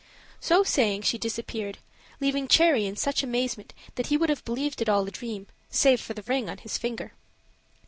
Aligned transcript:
So 0.39 0.63
saying, 0.63 1.03
she 1.03 1.19
disappeared, 1.19 1.77
leaving 2.19 2.47
Cherry 2.47 2.87
in 2.87 2.95
such 2.95 3.21
amazement 3.21 3.71
that 3.93 4.07
he 4.07 4.17
would 4.17 4.29
have 4.29 4.43
believed 4.45 4.81
it 4.81 4.89
all 4.89 5.05
a 5.07 5.11
dream, 5.11 5.45
save 5.69 6.01
for 6.01 6.15
the 6.15 6.23
ring 6.23 6.49
on 6.49 6.57
his 6.57 6.75
finger. 6.75 7.13